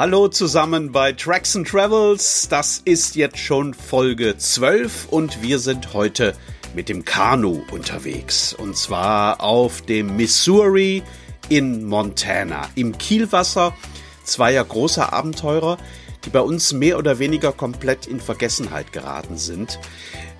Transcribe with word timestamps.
Hallo 0.00 0.28
zusammen 0.28 0.92
bei 0.92 1.12
Tracks 1.12 1.54
and 1.54 1.68
Travels. 1.68 2.48
Das 2.48 2.80
ist 2.86 3.16
jetzt 3.16 3.36
schon 3.36 3.74
Folge 3.74 4.34
12 4.34 5.08
und 5.10 5.42
wir 5.42 5.58
sind 5.58 5.92
heute 5.92 6.34
mit 6.74 6.88
dem 6.88 7.04
Kanu 7.04 7.60
unterwegs. 7.70 8.54
Und 8.54 8.78
zwar 8.78 9.42
auf 9.42 9.82
dem 9.82 10.16
Missouri 10.16 11.02
in 11.50 11.84
Montana. 11.84 12.70
Im 12.76 12.96
Kielwasser 12.96 13.76
zweier 14.24 14.64
großer 14.64 15.12
Abenteurer, 15.12 15.76
die 16.24 16.30
bei 16.30 16.40
uns 16.40 16.72
mehr 16.72 16.96
oder 16.96 17.18
weniger 17.18 17.52
komplett 17.52 18.06
in 18.06 18.20
Vergessenheit 18.20 18.94
geraten 18.94 19.36
sind. 19.36 19.78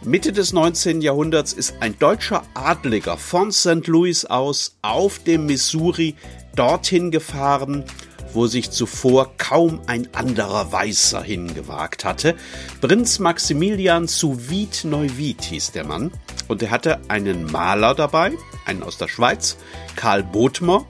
Mitte 0.02 0.32
des 0.32 0.54
19. 0.54 1.02
Jahrhunderts 1.02 1.52
ist 1.52 1.74
ein 1.80 1.98
deutscher 1.98 2.44
Adliger 2.54 3.18
von 3.18 3.52
St. 3.52 3.86
Louis 3.88 4.24
aus 4.24 4.78
auf 4.80 5.18
dem 5.18 5.44
Missouri 5.44 6.14
dorthin 6.56 7.10
gefahren, 7.10 7.84
wo 8.32 8.46
sich 8.46 8.70
zuvor 8.70 9.36
kaum 9.36 9.80
ein 9.86 10.08
anderer 10.14 10.72
Weißer 10.72 11.22
hingewagt 11.22 12.04
hatte. 12.04 12.34
Prinz 12.80 13.18
Maximilian 13.18 14.08
zu 14.08 14.48
Wied 14.48 14.84
Neuwied 14.84 15.42
hieß 15.42 15.72
der 15.72 15.84
Mann 15.84 16.12
und 16.48 16.62
er 16.62 16.70
hatte 16.70 17.00
einen 17.08 17.50
Maler 17.50 17.94
dabei, 17.94 18.32
einen 18.64 18.82
aus 18.82 18.98
der 18.98 19.08
Schweiz, 19.08 19.56
Karl 19.96 20.22
Bodmer, 20.22 20.86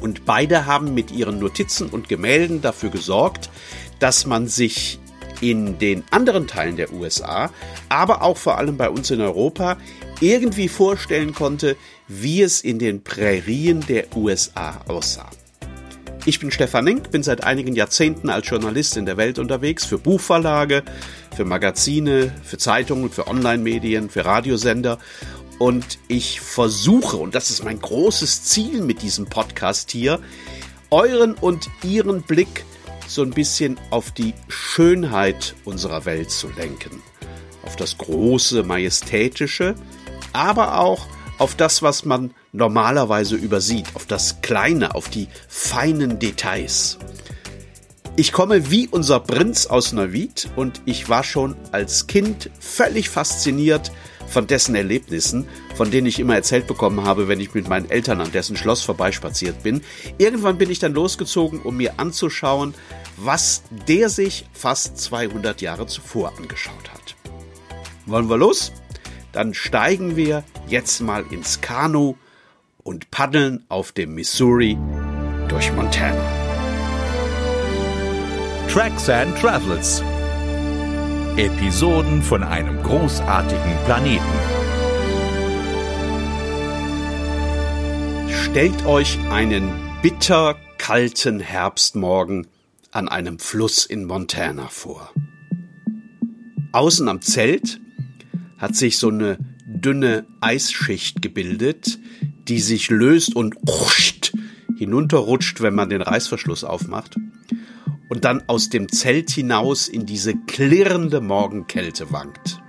und 0.00 0.24
beide 0.24 0.66
haben 0.66 0.94
mit 0.94 1.10
ihren 1.10 1.38
Notizen 1.38 1.88
und 1.88 2.08
Gemälden 2.08 2.62
dafür 2.62 2.90
gesorgt, 2.90 3.50
dass 3.98 4.26
man 4.26 4.46
sich 4.46 5.00
in 5.40 5.78
den 5.78 6.04
anderen 6.10 6.46
Teilen 6.46 6.76
der 6.76 6.92
USA, 6.92 7.50
aber 7.88 8.22
auch 8.22 8.36
vor 8.36 8.58
allem 8.58 8.76
bei 8.76 8.90
uns 8.90 9.10
in 9.10 9.20
Europa, 9.20 9.76
irgendwie 10.20 10.68
vorstellen 10.68 11.32
konnte, 11.32 11.76
wie 12.08 12.42
es 12.42 12.60
in 12.60 12.78
den 12.78 13.04
Prärien 13.04 13.80
der 13.86 14.16
USA 14.16 14.80
aussah. 14.88 15.30
Ich 16.28 16.40
bin 16.40 16.50
Stefan 16.50 16.84
Link, 16.84 17.10
bin 17.10 17.22
seit 17.22 17.42
einigen 17.42 17.74
Jahrzehnten 17.74 18.28
als 18.28 18.46
Journalist 18.50 18.98
in 18.98 19.06
der 19.06 19.16
Welt 19.16 19.38
unterwegs, 19.38 19.86
für 19.86 19.96
Buchverlage, 19.96 20.82
für 21.34 21.46
Magazine, 21.46 22.34
für 22.44 22.58
Zeitungen, 22.58 23.08
für 23.08 23.28
Online-Medien, 23.28 24.10
für 24.10 24.26
Radiosender. 24.26 24.98
Und 25.58 25.98
ich 26.06 26.42
versuche, 26.42 27.16
und 27.16 27.34
das 27.34 27.48
ist 27.48 27.64
mein 27.64 27.80
großes 27.80 28.44
Ziel 28.44 28.82
mit 28.82 29.00
diesem 29.00 29.24
Podcast 29.24 29.90
hier, 29.90 30.20
euren 30.90 31.32
und 31.32 31.70
ihren 31.82 32.20
Blick 32.20 32.66
so 33.06 33.22
ein 33.22 33.30
bisschen 33.30 33.80
auf 33.88 34.10
die 34.10 34.34
Schönheit 34.48 35.54
unserer 35.64 36.04
Welt 36.04 36.30
zu 36.30 36.50
lenken. 36.50 37.02
Auf 37.62 37.76
das 37.76 37.96
große, 37.96 38.64
majestätische, 38.64 39.76
aber 40.34 40.78
auch 40.78 41.06
auf 41.38 41.54
das, 41.54 41.80
was 41.80 42.04
man 42.04 42.34
normalerweise 42.52 43.36
übersieht, 43.36 43.86
auf 43.94 44.06
das 44.06 44.40
Kleine, 44.40 44.94
auf 44.94 45.08
die 45.08 45.28
feinen 45.48 46.18
Details. 46.18 46.98
Ich 48.16 48.32
komme 48.32 48.70
wie 48.70 48.88
unser 48.88 49.20
Prinz 49.20 49.66
aus 49.66 49.92
Neuwied 49.92 50.48
und 50.56 50.80
ich 50.86 51.08
war 51.08 51.22
schon 51.22 51.54
als 51.70 52.08
Kind 52.08 52.50
völlig 52.58 53.10
fasziniert 53.10 53.92
von 54.28 54.46
dessen 54.46 54.74
Erlebnissen, 54.74 55.46
von 55.74 55.90
denen 55.90 56.06
ich 56.06 56.18
immer 56.18 56.34
erzählt 56.34 56.66
bekommen 56.66 57.04
habe, 57.04 57.28
wenn 57.28 57.40
ich 57.40 57.54
mit 57.54 57.68
meinen 57.68 57.88
Eltern 57.88 58.20
an 58.20 58.32
dessen 58.32 58.56
Schloss 58.56 58.82
vorbeispaziert 58.82 59.62
bin. 59.62 59.82
Irgendwann 60.18 60.58
bin 60.58 60.70
ich 60.70 60.80
dann 60.80 60.94
losgezogen, 60.94 61.60
um 61.60 61.76
mir 61.76 61.98
anzuschauen, 61.98 62.74
was 63.16 63.62
der 63.86 64.08
sich 64.08 64.46
fast 64.52 64.98
200 64.98 65.60
Jahre 65.60 65.86
zuvor 65.86 66.36
angeschaut 66.36 66.92
hat. 66.92 67.16
Wollen 68.06 68.28
wir 68.28 68.36
los? 68.36 68.72
Dann 69.32 69.54
steigen 69.54 70.16
wir 70.16 70.42
jetzt 70.68 71.00
mal 71.00 71.24
ins 71.30 71.60
Kanu 71.60 72.16
und 72.88 73.10
paddeln 73.10 73.66
auf 73.68 73.92
dem 73.92 74.14
Missouri 74.14 74.78
durch 75.48 75.70
Montana. 75.74 76.24
Tracks 78.66 79.10
and 79.10 79.36
Travels 79.38 80.02
Episoden 81.36 82.22
von 82.22 82.42
einem 82.42 82.82
großartigen 82.82 83.76
Planeten. 83.84 84.24
Stellt 88.30 88.86
euch 88.86 89.18
einen 89.30 89.70
bitter 90.00 90.56
kalten 90.78 91.40
Herbstmorgen 91.40 92.46
an 92.90 93.08
einem 93.10 93.38
Fluss 93.38 93.84
in 93.84 94.06
Montana 94.06 94.68
vor. 94.68 95.12
Außen 96.72 97.06
am 97.06 97.20
Zelt 97.20 97.80
hat 98.56 98.74
sich 98.76 98.96
so 98.96 99.10
eine 99.10 99.36
dünne 99.66 100.24
Eisschicht 100.40 101.20
gebildet, 101.20 101.98
die 102.48 102.60
sich 102.60 102.90
löst 102.90 103.36
und 103.36 103.56
hinunterrutscht, 104.76 105.60
wenn 105.60 105.74
man 105.74 105.90
den 105.90 106.02
Reißverschluss 106.02 106.64
aufmacht 106.64 107.16
und 108.08 108.24
dann 108.24 108.42
aus 108.46 108.70
dem 108.70 108.90
Zelt 108.90 109.30
hinaus 109.30 109.88
in 109.88 110.06
diese 110.06 110.34
klirrende 110.34 111.20
Morgenkälte 111.20 112.10
wankt. 112.10 112.60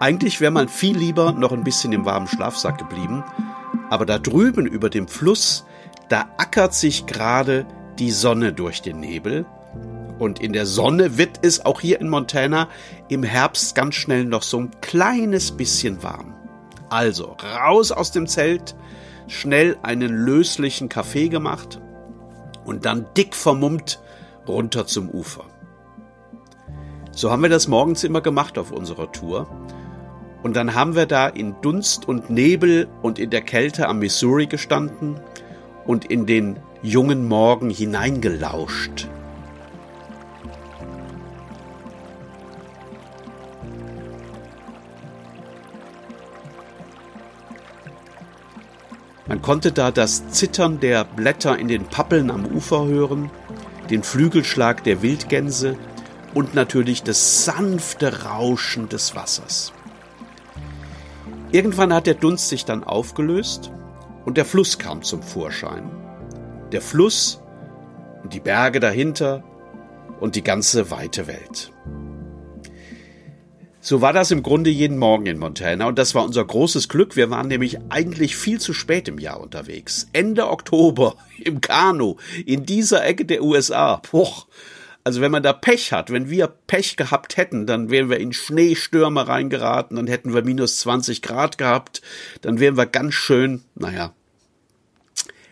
Eigentlich 0.00 0.40
wäre 0.40 0.50
man 0.50 0.68
viel 0.68 0.96
lieber 0.96 1.32
noch 1.32 1.52
ein 1.52 1.64
bisschen 1.64 1.92
im 1.92 2.04
warmen 2.04 2.26
Schlafsack 2.26 2.78
geblieben, 2.78 3.22
aber 3.88 4.04
da 4.04 4.18
drüben 4.18 4.66
über 4.66 4.90
dem 4.90 5.06
Fluss, 5.06 5.64
da 6.08 6.28
ackert 6.38 6.74
sich 6.74 7.06
gerade 7.06 7.66
die 7.98 8.10
Sonne 8.10 8.52
durch 8.52 8.82
den 8.82 8.98
Nebel 8.98 9.46
und 10.18 10.40
in 10.40 10.52
der 10.52 10.66
Sonne 10.66 11.18
wird 11.18 11.40
es 11.42 11.64
auch 11.64 11.80
hier 11.80 12.00
in 12.00 12.08
Montana 12.08 12.68
im 13.08 13.22
Herbst 13.22 13.74
ganz 13.74 13.94
schnell 13.94 14.24
noch 14.24 14.42
so 14.42 14.58
ein 14.58 14.70
kleines 14.80 15.52
bisschen 15.52 16.02
warm. 16.02 16.41
Also 16.92 17.38
raus 17.42 17.90
aus 17.90 18.10
dem 18.10 18.26
Zelt, 18.26 18.76
schnell 19.26 19.78
einen 19.82 20.10
löslichen 20.10 20.90
Kaffee 20.90 21.30
gemacht 21.30 21.80
und 22.66 22.84
dann 22.84 23.06
dick 23.16 23.34
vermummt 23.34 23.98
runter 24.46 24.86
zum 24.86 25.08
Ufer. 25.08 25.44
So 27.10 27.30
haben 27.30 27.40
wir 27.40 27.48
das 27.48 27.66
morgens 27.66 28.04
immer 28.04 28.20
gemacht 28.20 28.58
auf 28.58 28.72
unserer 28.72 29.10
Tour. 29.10 29.48
Und 30.42 30.54
dann 30.54 30.74
haben 30.74 30.94
wir 30.94 31.06
da 31.06 31.28
in 31.28 31.54
Dunst 31.62 32.06
und 32.06 32.28
Nebel 32.28 32.88
und 33.00 33.18
in 33.18 33.30
der 33.30 33.40
Kälte 33.40 33.88
am 33.88 34.00
Missouri 34.00 34.46
gestanden 34.46 35.18
und 35.86 36.04
in 36.04 36.26
den 36.26 36.58
jungen 36.82 37.26
Morgen 37.26 37.70
hineingelauscht. 37.70 39.08
Man 49.32 49.40
konnte 49.40 49.72
da 49.72 49.90
das 49.90 50.28
Zittern 50.28 50.78
der 50.78 51.04
Blätter 51.04 51.58
in 51.58 51.66
den 51.66 51.86
Pappeln 51.86 52.30
am 52.30 52.44
Ufer 52.44 52.84
hören 52.84 53.30
den 53.88 54.02
Flügelschlag 54.02 54.84
der 54.84 55.00
Wildgänse 55.00 55.78
und 56.34 56.54
natürlich 56.54 57.02
das 57.02 57.46
sanfte 57.46 58.24
Rauschen 58.24 58.90
des 58.90 59.16
Wassers. 59.16 59.72
Irgendwann 61.50 61.94
hat 61.94 62.06
der 62.06 62.12
Dunst 62.12 62.50
sich 62.50 62.66
dann 62.66 62.84
aufgelöst 62.84 63.72
und 64.26 64.36
der 64.36 64.44
Fluss 64.44 64.78
kam 64.78 65.00
zum 65.00 65.22
Vorschein. 65.22 65.90
Der 66.70 66.82
Fluss 66.82 67.40
und 68.22 68.34
die 68.34 68.40
Berge 68.40 68.80
dahinter 68.80 69.42
und 70.20 70.36
die 70.36 70.44
ganze 70.44 70.90
weite 70.90 71.26
Welt. 71.26 71.72
So 73.84 74.00
war 74.00 74.12
das 74.12 74.30
im 74.30 74.44
Grunde 74.44 74.70
jeden 74.70 74.96
Morgen 74.96 75.26
in 75.26 75.40
Montana 75.40 75.86
und 75.86 75.98
das 75.98 76.14
war 76.14 76.22
unser 76.22 76.44
großes 76.44 76.88
Glück. 76.88 77.16
Wir 77.16 77.30
waren 77.30 77.48
nämlich 77.48 77.78
eigentlich 77.88 78.36
viel 78.36 78.60
zu 78.60 78.74
spät 78.74 79.08
im 79.08 79.18
Jahr 79.18 79.40
unterwegs. 79.40 80.06
Ende 80.12 80.48
Oktober 80.48 81.16
im 81.38 81.60
Kanu 81.60 82.14
in 82.46 82.64
dieser 82.64 83.04
Ecke 83.04 83.24
der 83.24 83.42
USA. 83.42 83.96
Puch. 83.96 84.46
Also 85.02 85.20
wenn 85.20 85.32
man 85.32 85.42
da 85.42 85.52
Pech 85.52 85.92
hat, 85.92 86.12
wenn 86.12 86.30
wir 86.30 86.46
Pech 86.46 86.96
gehabt 86.96 87.36
hätten, 87.36 87.66
dann 87.66 87.90
wären 87.90 88.08
wir 88.08 88.20
in 88.20 88.32
Schneestürme 88.32 89.26
reingeraten, 89.26 89.96
dann 89.96 90.06
hätten 90.06 90.32
wir 90.32 90.44
minus 90.44 90.76
20 90.78 91.20
Grad 91.20 91.58
gehabt, 91.58 92.02
dann 92.40 92.60
wären 92.60 92.76
wir 92.76 92.86
ganz 92.86 93.14
schön, 93.14 93.64
naja. 93.74 94.14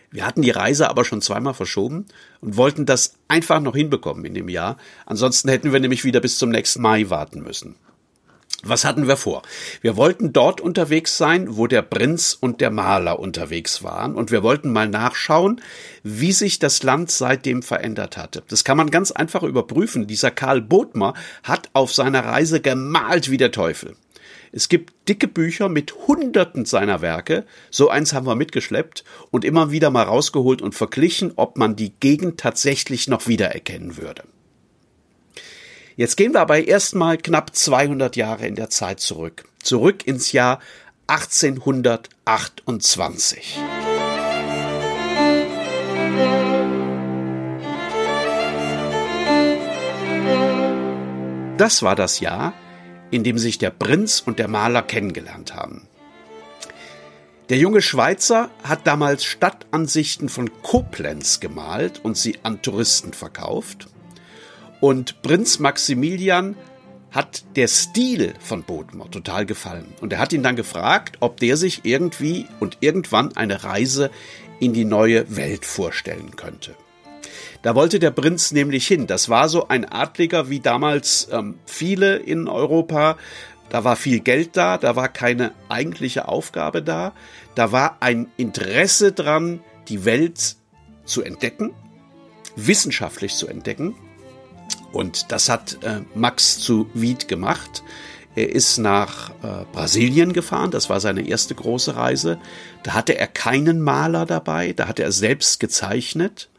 Wir 0.09 0.25
hatten 0.25 0.41
die 0.41 0.51
Reise 0.51 0.89
aber 0.89 1.03
schon 1.03 1.21
zweimal 1.21 1.53
verschoben 1.53 2.05
und 2.39 2.55
wollten 2.55 2.85
das 2.85 3.15
einfach 3.27 3.59
noch 3.59 3.75
hinbekommen 3.75 4.23
in 4.23 4.35
dem 4.35 4.47
Jahr. 4.47 4.77
Ansonsten 5.05 5.49
hätten 5.49 5.73
wir 5.73 5.81
nämlich 5.81 6.05
wieder 6.05 6.21
bis 6.21 6.37
zum 6.37 6.49
nächsten 6.49 6.81
Mai 6.81 7.09
warten 7.09 7.43
müssen. 7.43 7.75
Was 8.63 8.85
hatten 8.85 9.07
wir 9.07 9.17
vor? 9.17 9.41
Wir 9.81 9.97
wollten 9.97 10.33
dort 10.33 10.61
unterwegs 10.61 11.17
sein, 11.17 11.57
wo 11.57 11.65
der 11.65 11.81
Prinz 11.81 12.37
und 12.39 12.61
der 12.61 12.69
Maler 12.69 13.19
unterwegs 13.19 13.81
waren, 13.81 14.13
und 14.13 14.29
wir 14.29 14.43
wollten 14.43 14.71
mal 14.71 14.87
nachschauen, 14.87 15.61
wie 16.03 16.31
sich 16.31 16.59
das 16.59 16.83
Land 16.83 17.09
seitdem 17.09 17.63
verändert 17.63 18.17
hatte. 18.17 18.43
Das 18.49 18.63
kann 18.63 18.77
man 18.77 18.91
ganz 18.91 19.11
einfach 19.11 19.41
überprüfen. 19.41 20.05
Dieser 20.05 20.29
Karl 20.29 20.61
Bodmer 20.61 21.15
hat 21.43 21.71
auf 21.73 21.91
seiner 21.91 22.23
Reise 22.23 22.61
gemalt 22.61 23.31
wie 23.31 23.37
der 23.37 23.51
Teufel. 23.51 23.95
Es 24.51 24.69
gibt 24.69 24.93
dicke 25.07 25.27
Bücher 25.27 25.69
mit 25.69 25.95
Hunderten 26.07 26.65
seiner 26.65 27.01
Werke. 27.01 27.45
So 27.71 27.89
eins 27.89 28.13
haben 28.13 28.27
wir 28.27 28.35
mitgeschleppt 28.35 29.03
und 29.31 29.45
immer 29.45 29.71
wieder 29.71 29.89
mal 29.89 30.03
rausgeholt 30.03 30.61
und 30.61 30.75
verglichen, 30.75 31.33
ob 31.35 31.57
man 31.57 31.75
die 31.75 31.93
Gegend 31.99 32.39
tatsächlich 32.39 33.07
noch 33.07 33.27
wiedererkennen 33.27 33.97
würde. 33.97 34.23
Jetzt 35.95 36.17
gehen 36.17 36.33
wir 36.33 36.41
aber 36.41 36.67
erstmal 36.67 37.17
knapp 37.17 37.55
200 37.55 38.15
Jahre 38.15 38.45
in 38.47 38.55
der 38.55 38.69
Zeit 38.69 38.99
zurück. 38.99 39.45
Zurück 39.61 40.07
ins 40.07 40.31
Jahr 40.31 40.59
1828. 41.07 43.59
Das 51.57 51.83
war 51.83 51.95
das 51.95 52.21
Jahr, 52.21 52.53
in 53.11 53.23
dem 53.23 53.37
sich 53.37 53.59
der 53.59 53.69
Prinz 53.69 54.23
und 54.25 54.39
der 54.39 54.47
Maler 54.47 54.81
kennengelernt 54.81 55.53
haben. 55.53 55.87
Der 57.49 57.57
junge 57.57 57.81
Schweizer 57.81 58.49
hat 58.63 58.87
damals 58.87 59.25
Stadtansichten 59.25 60.29
von 60.29 60.49
Koblenz 60.63 61.41
gemalt 61.41 61.99
und 62.01 62.17
sie 62.17 62.37
an 62.43 62.61
Touristen 62.61 63.11
verkauft. 63.11 63.89
Und 64.81 65.21
Prinz 65.21 65.59
Maximilian 65.59 66.57
hat 67.11 67.43
der 67.55 67.67
Stil 67.67 68.33
von 68.39 68.63
Bodmer 68.63 69.09
total 69.09 69.45
gefallen. 69.45 69.93
Und 70.01 70.11
er 70.11 70.19
hat 70.19 70.33
ihn 70.33 70.43
dann 70.43 70.55
gefragt, 70.55 71.17
ob 71.19 71.39
der 71.39 71.55
sich 71.55 71.81
irgendwie 71.83 72.47
und 72.59 72.77
irgendwann 72.81 73.37
eine 73.37 73.63
Reise 73.63 74.11
in 74.59 74.73
die 74.73 74.85
neue 74.85 75.35
Welt 75.35 75.65
vorstellen 75.65 76.35
könnte. 76.35 76.75
Da 77.61 77.75
wollte 77.75 77.99
der 77.99 78.11
Prinz 78.11 78.51
nämlich 78.51 78.87
hin. 78.87 79.07
Das 79.07 79.29
war 79.29 79.49
so 79.49 79.67
ein 79.67 79.85
Adliger 79.85 80.49
wie 80.49 80.59
damals 80.59 81.27
ähm, 81.31 81.59
viele 81.65 82.17
in 82.17 82.47
Europa. 82.47 83.17
Da 83.69 83.83
war 83.83 83.95
viel 83.95 84.19
Geld 84.19 84.57
da, 84.57 84.77
da 84.77 84.95
war 84.95 85.07
keine 85.07 85.53
eigentliche 85.69 86.27
Aufgabe 86.27 86.81
da. 86.81 87.13
Da 87.55 87.71
war 87.71 87.97
ein 87.99 88.31
Interesse 88.37 89.11
dran, 89.11 89.61
die 89.87 90.05
Welt 90.05 90.55
zu 91.05 91.21
entdecken, 91.21 91.71
wissenschaftlich 92.55 93.35
zu 93.35 93.47
entdecken. 93.47 93.95
Und 94.91 95.31
das 95.31 95.49
hat 95.49 95.77
äh, 95.83 96.01
Max 96.15 96.59
zu 96.59 96.89
Wied 96.93 97.27
gemacht. 97.27 97.83
Er 98.35 98.49
ist 98.49 98.77
nach 98.77 99.31
äh, 99.43 99.65
Brasilien 99.73 100.31
gefahren, 100.31 100.71
das 100.71 100.89
war 100.89 101.01
seine 101.01 101.27
erste 101.27 101.53
große 101.53 101.95
Reise. 101.95 102.39
Da 102.83 102.93
hatte 102.93 103.17
er 103.17 103.27
keinen 103.27 103.81
Maler 103.81 104.25
dabei, 104.25 104.71
da 104.73 104.87
hatte 104.87 105.03
er 105.03 105.11
selbst 105.11 105.59
gezeichnet. 105.59 106.49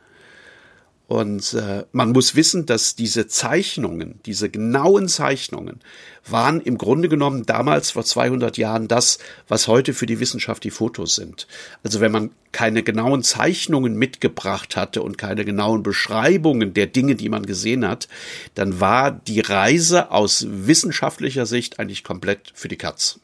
Und 1.09 1.53
äh, 1.55 1.85
man 1.93 2.13
muss 2.13 2.37
wissen, 2.37 2.65
dass 2.65 2.95
diese 2.97 3.27
Zeichnungen, 3.27 4.21
diese 4.25 4.49
genauen 4.49 5.09
Zeichnungen, 5.09 5.81
waren 6.27 6.61
im 6.61 6.79
Grunde 6.79 7.09
genommen 7.09 7.45
damals 7.45 7.91
vor 7.91 8.05
200 8.05 8.57
Jahren 8.57 8.89
das, 8.89 9.19
was 9.49 9.69
heute 9.69 9.93
für 9.93 10.07
die 10.07 10.21
Wissenschaft 10.21 10.65
die 10.65 10.71
Fotos 10.71 11.15
sind. 11.15 11.49
Also 11.83 12.01
wenn 12.01 12.13
man 12.13 12.31
keine 12.53 12.83
genauen 12.83 13.23
Zeichnungen 13.23 13.97
mitgebracht 13.97 14.77
hatte 14.77 15.03
und 15.03 15.19
keine 15.19 15.45
genauen 15.45 15.83
Beschreibungen 15.83 16.73
der 16.73 16.87
Dinge, 16.87 17.15
die 17.15 17.29
man 17.29 17.45
gesehen 17.45 17.87
hat, 17.87 18.09
dann 18.55 18.81
war 18.81 19.11
die 19.11 19.41
Reise 19.41 20.13
aus 20.13 20.47
wissenschaftlicher 20.49 21.45
Sicht 21.45 21.79
eigentlich 21.79 22.05
komplett 22.05 22.53
für 22.55 22.69
die 22.69 22.79
Katz. 22.79 23.19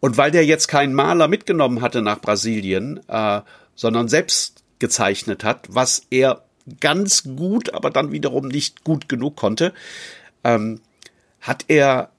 Und 0.00 0.16
weil 0.16 0.30
der 0.30 0.44
jetzt 0.44 0.68
keinen 0.68 0.94
Maler 0.94 1.28
mitgenommen 1.28 1.82
hatte 1.82 2.02
nach 2.02 2.20
Brasilien, 2.20 3.00
äh, 3.08 3.42
sondern 3.74 4.08
selbst 4.08 4.57
gezeichnet 4.78 5.44
hat, 5.44 5.66
was 5.68 6.02
er 6.10 6.42
ganz 6.80 7.24
gut, 7.24 7.74
aber 7.74 7.90
dann 7.90 8.12
wiederum 8.12 8.48
nicht 8.48 8.84
gut 8.84 9.08
genug 9.08 9.36
konnte, 9.36 9.72
ähm, 10.44 10.80
hat 11.40 11.64
er 11.68 12.10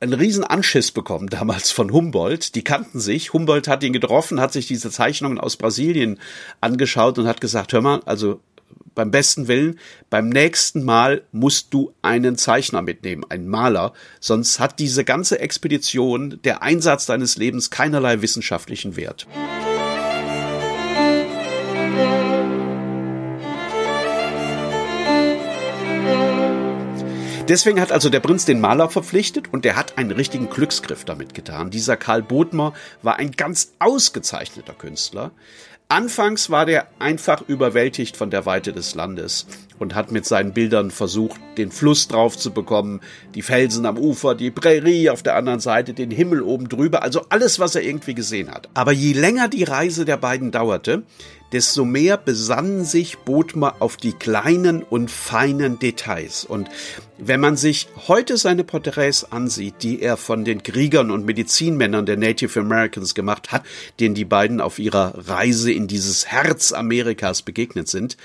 einen 0.00 0.14
riesen 0.14 0.42
Anschiss 0.42 0.90
bekommen 0.90 1.28
damals 1.28 1.70
von 1.70 1.92
Humboldt. 1.92 2.56
Die 2.56 2.64
kannten 2.64 2.98
sich. 2.98 3.32
Humboldt 3.32 3.68
hat 3.68 3.84
ihn 3.84 3.92
getroffen, 3.92 4.40
hat 4.40 4.52
sich 4.52 4.66
diese 4.66 4.90
Zeichnungen 4.90 5.38
aus 5.38 5.56
Brasilien 5.56 6.18
angeschaut 6.60 7.18
und 7.18 7.28
hat 7.28 7.40
gesagt, 7.40 7.72
hör 7.72 7.82
mal, 7.82 8.00
also 8.04 8.40
beim 8.94 9.10
besten 9.10 9.48
Willen, 9.48 9.78
beim 10.10 10.28
nächsten 10.28 10.84
Mal 10.84 11.22
musst 11.30 11.72
du 11.72 11.94
einen 12.02 12.36
Zeichner 12.36 12.82
mitnehmen, 12.82 13.24
einen 13.28 13.48
Maler, 13.48 13.92
sonst 14.20 14.60
hat 14.60 14.78
diese 14.78 15.04
ganze 15.04 15.38
Expedition, 15.38 16.40
der 16.44 16.62
Einsatz 16.62 17.06
deines 17.06 17.36
Lebens 17.36 17.70
keinerlei 17.70 18.22
wissenschaftlichen 18.22 18.96
Wert. 18.96 19.26
Deswegen 27.52 27.82
hat 27.82 27.92
also 27.92 28.08
der 28.08 28.20
Prinz 28.20 28.46
den 28.46 28.62
Maler 28.62 28.88
verpflichtet 28.88 29.52
und 29.52 29.66
der 29.66 29.76
hat 29.76 29.98
einen 29.98 30.12
richtigen 30.12 30.48
Glücksgriff 30.48 31.04
damit 31.04 31.34
getan. 31.34 31.68
Dieser 31.68 31.98
Karl 31.98 32.22
Bodmer 32.22 32.72
war 33.02 33.16
ein 33.16 33.32
ganz 33.32 33.74
ausgezeichneter 33.78 34.72
Künstler. 34.72 35.32
Anfangs 35.90 36.48
war 36.48 36.64
der 36.64 36.86
einfach 36.98 37.42
überwältigt 37.46 38.16
von 38.16 38.30
der 38.30 38.46
Weite 38.46 38.72
des 38.72 38.94
Landes 38.94 39.46
und 39.78 39.94
hat 39.94 40.10
mit 40.10 40.24
seinen 40.24 40.54
Bildern 40.54 40.90
versucht, 40.90 41.38
den 41.58 41.70
Fluss 41.70 42.08
drauf 42.08 42.38
zu 42.38 42.52
bekommen, 42.52 43.02
die 43.34 43.42
Felsen 43.42 43.84
am 43.84 43.98
Ufer, 43.98 44.34
die 44.34 44.50
Prärie 44.50 45.10
auf 45.10 45.22
der 45.22 45.36
anderen 45.36 45.60
Seite, 45.60 45.92
den 45.92 46.10
Himmel 46.10 46.40
oben 46.40 46.70
drüber, 46.70 47.02
also 47.02 47.26
alles, 47.28 47.58
was 47.58 47.74
er 47.74 47.82
irgendwie 47.82 48.14
gesehen 48.14 48.50
hat. 48.50 48.70
Aber 48.72 48.92
je 48.92 49.12
länger 49.12 49.48
die 49.48 49.64
Reise 49.64 50.06
der 50.06 50.16
beiden 50.16 50.52
dauerte, 50.52 51.02
desto 51.52 51.84
mehr 51.84 52.16
besannen 52.16 52.84
sich 52.84 53.18
Bodmer 53.18 53.76
auf 53.80 53.96
die 53.96 54.12
kleinen 54.12 54.82
und 54.82 55.10
feinen 55.10 55.78
Details. 55.78 56.44
Und 56.44 56.68
wenn 57.18 57.40
man 57.40 57.56
sich 57.56 57.88
heute 58.08 58.36
seine 58.36 58.64
Porträts 58.64 59.30
ansieht, 59.30 59.74
die 59.82 60.00
er 60.00 60.16
von 60.16 60.44
den 60.44 60.62
Kriegern 60.62 61.10
und 61.10 61.26
Medizinmännern 61.26 62.06
der 62.06 62.16
Native 62.16 62.60
Americans 62.60 63.14
gemacht 63.14 63.52
hat, 63.52 63.64
denen 64.00 64.14
die 64.14 64.24
beiden 64.24 64.60
auf 64.60 64.78
ihrer 64.78 65.28
Reise 65.28 65.72
in 65.72 65.86
dieses 65.86 66.26
Herz 66.26 66.72
Amerikas 66.72 67.42
begegnet 67.42 67.88
sind, 67.88 68.16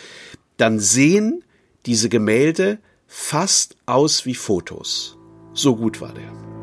dann 0.58 0.80
sehen 0.80 1.44
diese 1.86 2.10
Gemälde 2.10 2.80
fast 3.08 3.78
aus 3.86 4.26
wie 4.26 4.36
Fotos. 4.36 5.18
So 5.54 5.76
gut 5.76 6.02
war 6.02 6.14
der. 6.14 6.57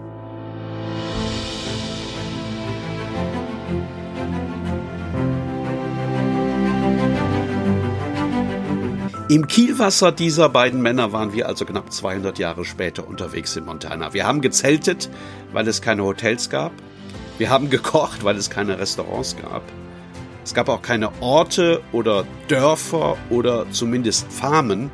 Im 9.27 9.47
Kielwasser 9.47 10.13
dieser 10.13 10.51
beiden 10.51 10.83
Männer 10.83 11.13
waren 11.13 11.33
wir 11.33 11.49
also 11.49 11.65
knapp 11.65 11.91
200 11.91 12.39
Jahre 12.39 12.67
später 12.67 13.09
unterwegs 13.09 13.57
in 13.57 13.65
Montana. 13.65 14.13
Wir 14.13 14.27
haben 14.27 14.43
gezeltet, 14.43 15.09
weil 15.55 15.67
es 15.67 15.81
keine 15.81 16.05
Hotels 16.05 16.51
gab. 16.51 16.73
Wir 17.39 17.49
haben 17.49 17.71
gekocht, 17.71 18.23
weil 18.23 18.37
es 18.37 18.51
keine 18.51 18.79
Restaurants 18.79 19.35
gab. 19.41 19.63
Es 20.45 20.53
gab 20.53 20.69
auch 20.69 20.83
keine 20.83 21.11
Orte 21.23 21.81
oder 21.93 22.27
Dörfer 22.49 23.17
oder 23.31 23.65
zumindest 23.71 24.31
Farmen. 24.31 24.91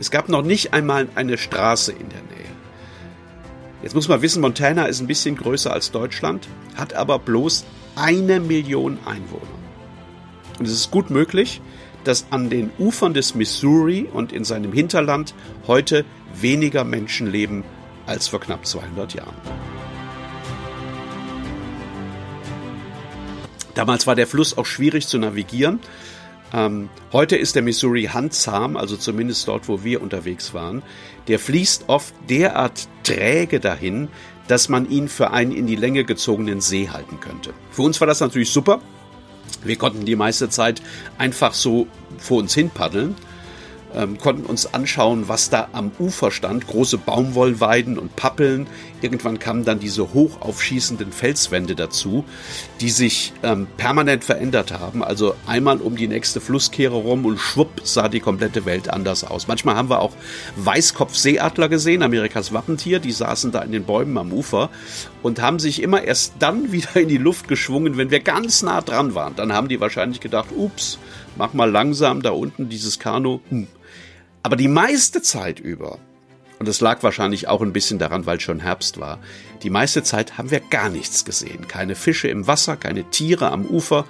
Es 0.00 0.10
gab 0.10 0.28
noch 0.28 0.42
nicht 0.42 0.74
einmal 0.74 1.06
eine 1.14 1.38
Straße 1.38 1.92
in 1.92 2.08
der 2.08 2.22
Nähe. 2.22 2.50
Jetzt 3.84 3.94
muss 3.94 4.08
man 4.08 4.20
wissen, 4.20 4.40
Montana 4.40 4.86
ist 4.86 5.00
ein 5.00 5.06
bisschen 5.06 5.36
größer 5.36 5.72
als 5.72 5.92
Deutschland, 5.92 6.48
hat 6.74 6.94
aber 6.94 7.20
bloß 7.20 7.64
eine 7.94 8.40
Million 8.40 8.98
Einwohner. 9.04 9.46
Und 10.58 10.66
es 10.66 10.72
ist 10.72 10.90
gut 10.90 11.10
möglich, 11.10 11.60
dass 12.04 12.26
an 12.30 12.50
den 12.50 12.70
Ufern 12.78 13.14
des 13.14 13.34
Missouri 13.34 14.08
und 14.12 14.32
in 14.32 14.44
seinem 14.44 14.72
Hinterland 14.72 15.34
heute 15.66 16.04
weniger 16.40 16.84
Menschen 16.84 17.26
leben 17.30 17.64
als 18.06 18.28
vor 18.28 18.40
knapp 18.40 18.66
200 18.66 19.14
Jahren. 19.14 19.34
Damals 23.74 24.06
war 24.06 24.14
der 24.14 24.26
Fluss 24.26 24.56
auch 24.56 24.66
schwierig 24.66 25.08
zu 25.08 25.18
navigieren. 25.18 25.80
Ähm, 26.52 26.88
heute 27.12 27.36
ist 27.36 27.56
der 27.56 27.62
Missouri 27.62 28.04
handzahm, 28.04 28.76
also 28.76 28.96
zumindest 28.96 29.48
dort, 29.48 29.68
wo 29.68 29.82
wir 29.82 30.00
unterwegs 30.00 30.54
waren. 30.54 30.82
Der 31.26 31.40
fließt 31.40 31.88
oft 31.88 32.14
derart 32.28 32.86
träge 33.02 33.58
dahin, 33.58 34.08
dass 34.46 34.68
man 34.68 34.88
ihn 34.88 35.08
für 35.08 35.32
einen 35.32 35.52
in 35.52 35.66
die 35.66 35.74
Länge 35.74 36.04
gezogenen 36.04 36.60
See 36.60 36.88
halten 36.88 37.18
könnte. 37.18 37.52
Für 37.70 37.82
uns 37.82 38.00
war 38.00 38.06
das 38.06 38.20
natürlich 38.20 38.50
super, 38.50 38.80
wir 39.64 39.76
konnten 39.76 40.04
die 40.04 40.16
meiste 40.16 40.48
Zeit 40.48 40.82
einfach 41.18 41.54
so 41.54 41.86
vor 42.18 42.38
uns 42.38 42.54
hin 42.54 42.70
paddeln 42.70 43.16
ähm, 43.94 44.18
konnten 44.18 44.44
uns 44.44 44.72
anschauen, 44.74 45.28
was 45.28 45.50
da 45.50 45.68
am 45.72 45.92
Ufer 45.98 46.30
stand. 46.30 46.66
Große 46.66 46.98
Baumwollweiden 46.98 47.98
und 47.98 48.16
Pappeln. 48.16 48.66
Irgendwann 49.04 49.38
kamen 49.38 49.66
dann 49.66 49.78
diese 49.78 50.14
hoch 50.14 50.40
aufschießenden 50.40 51.12
Felswände 51.12 51.74
dazu, 51.74 52.24
die 52.80 52.88
sich 52.88 53.34
ähm, 53.42 53.66
permanent 53.76 54.24
verändert 54.24 54.72
haben. 54.72 55.04
Also 55.04 55.36
einmal 55.46 55.76
um 55.82 55.96
die 55.96 56.08
nächste 56.08 56.40
Flusskehre 56.40 56.94
rum 56.94 57.26
und 57.26 57.38
schwupp 57.38 57.82
sah 57.84 58.08
die 58.08 58.20
komplette 58.20 58.64
Welt 58.64 58.88
anders 58.88 59.22
aus. 59.22 59.46
Manchmal 59.46 59.76
haben 59.76 59.90
wir 59.90 60.00
auch 60.00 60.14
Weißkopfseeadler 60.56 61.68
gesehen, 61.68 62.02
Amerikas 62.02 62.54
Wappentier. 62.54 62.98
Die 62.98 63.12
saßen 63.12 63.52
da 63.52 63.60
in 63.60 63.72
den 63.72 63.84
Bäumen 63.84 64.16
am 64.16 64.32
Ufer 64.32 64.70
und 65.22 65.42
haben 65.42 65.58
sich 65.58 65.82
immer 65.82 66.02
erst 66.02 66.36
dann 66.38 66.72
wieder 66.72 66.96
in 66.96 67.08
die 67.08 67.18
Luft 67.18 67.46
geschwungen, 67.46 67.98
wenn 67.98 68.10
wir 68.10 68.20
ganz 68.20 68.62
nah 68.62 68.80
dran 68.80 69.14
waren. 69.14 69.36
Dann 69.36 69.52
haben 69.52 69.68
die 69.68 69.80
wahrscheinlich 69.80 70.20
gedacht, 70.20 70.48
ups, 70.56 70.98
mach 71.36 71.52
mal 71.52 71.70
langsam 71.70 72.22
da 72.22 72.30
unten 72.30 72.70
dieses 72.70 72.98
Kanu. 72.98 73.40
Hm 73.50 73.68
aber 74.44 74.56
die 74.56 74.68
meiste 74.68 75.22
Zeit 75.22 75.58
über, 75.58 75.98
und 76.64 76.68
es 76.70 76.80
lag 76.80 77.02
wahrscheinlich 77.02 77.46
auch 77.46 77.60
ein 77.60 77.74
bisschen 77.74 77.98
daran, 77.98 78.24
weil 78.24 78.40
schon 78.40 78.58
Herbst 78.58 78.98
war, 78.98 79.18
die 79.62 79.68
meiste 79.68 80.02
Zeit 80.02 80.38
haben 80.38 80.50
wir 80.50 80.60
gar 80.60 80.88
nichts 80.88 81.26
gesehen. 81.26 81.68
Keine 81.68 81.94
Fische 81.94 82.28
im 82.28 82.46
Wasser, 82.46 82.78
keine 82.78 83.04
Tiere 83.10 83.52
am 83.52 83.66
Ufer 83.66 84.06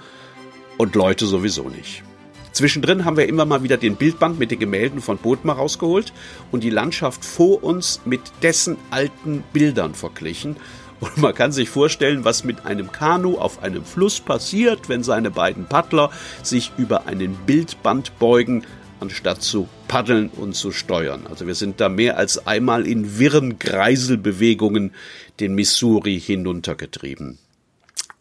und 0.79 0.95
Leute 0.95 1.27
sowieso 1.27 1.69
nicht. 1.69 2.05
Zwischendrin 2.53 3.05
haben 3.05 3.17
wir 3.17 3.29
immer 3.29 3.45
mal 3.45 3.65
wieder 3.65 3.77
den 3.77 3.97
Bildband 3.97 4.39
mit 4.39 4.53
den 4.53 4.61
Gemälden 4.61 5.03
von 5.03 5.19
Bodmer 5.19 5.55
rausgeholt 5.55 6.13
und 6.53 6.63
die 6.63 6.71
Landschaft 6.71 7.25
vor 7.25 7.65
uns 7.65 8.03
mit 8.05 8.21
dessen 8.45 8.77
alten 8.93 9.43
Bildern 9.53 9.93
verglichen. 9.93 10.57
Und 11.01 11.17
man 11.17 11.35
kann 11.35 11.51
sich 11.51 11.69
vorstellen, 11.69 12.25
was 12.25 12.45
mit 12.45 12.67
einem 12.67 12.93
Kanu 12.93 13.37
auf 13.37 13.65
einem 13.65 13.85
Fluss 13.85 14.21
passiert, 14.21 14.89
wenn 14.89 15.03
seine 15.03 15.33
beiden 15.33 15.67
Paddler 15.67 16.13
sich 16.45 16.71
über 16.79 17.09
einen 17.09 17.35
Bildband 17.35 18.17
beugen 18.21 18.65
anstatt 19.01 19.43
zu 19.43 19.69
paddeln 19.89 20.29
und 20.29 20.55
zu 20.55 20.73
steuern. 20.73 21.27
Also 21.29 21.47
wir 21.47 21.55
sind 21.55 21.81
da 21.81 21.89
mehr 21.89 22.17
als 22.17 22.47
einmal 22.47 22.87
in 22.87 23.19
wirren 23.19 23.59
Kreiselbewegungen 23.59 24.93
den 25.41 25.55
Missouri 25.55 26.21
hinuntergetrieben. 26.21 27.39